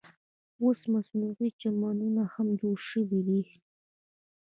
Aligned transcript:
اوس 0.63 0.79
مصنوعي 0.93 1.47
چمنونه 1.61 2.23
هم 2.33 2.47
جوړ 2.59 2.77
شوي 2.89 3.21
دي. 3.27 3.41